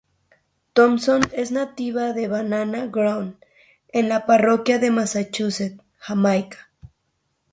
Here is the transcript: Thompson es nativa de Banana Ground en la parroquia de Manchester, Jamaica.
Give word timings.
Thompson 0.73 1.21
es 1.31 1.51
nativa 1.51 2.11
de 2.13 2.27
Banana 2.27 2.87
Ground 2.87 3.35
en 3.89 4.09
la 4.09 4.25
parroquia 4.25 4.79
de 4.79 4.89
Manchester, 4.89 5.73
Jamaica. 5.99 6.71